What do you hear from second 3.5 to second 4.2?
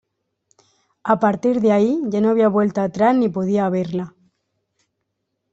haberla.